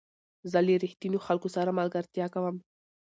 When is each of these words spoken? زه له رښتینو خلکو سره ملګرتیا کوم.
زه 0.51 0.57
له 0.65 0.73
رښتینو 0.85 1.17
خلکو 1.25 1.47
سره 1.55 1.77
ملګرتیا 1.79 2.25
کوم. 2.33 2.55